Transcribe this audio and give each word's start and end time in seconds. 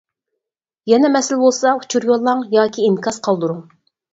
يەنە 0.91 1.11
مەسىلە 1.17 1.37
بولسا 1.43 1.75
ئۇچۇر 1.81 2.09
يوللاڭ 2.09 2.43
ياكى 2.59 2.89
ئىنكاس 2.89 3.25
قالدۇرۇڭ. 3.29 3.63